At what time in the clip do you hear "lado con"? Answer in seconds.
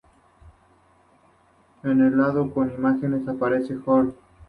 2.17-2.73